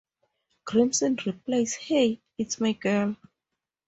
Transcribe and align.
Grimson 0.65 1.23
replies 1.27 1.75
Hey, 1.75 2.21
it's 2.35 2.59
my 2.59 2.71
girl! 2.73 3.15